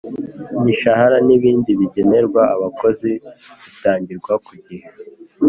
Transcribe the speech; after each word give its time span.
imishahara 0.57 1.17
n 1.27 1.29
ibindi 1.37 1.71
bigenerwa 1.79 2.41
abakozi 2.55 3.09
bitangirwa 3.63 4.33
kugihe 4.45 4.87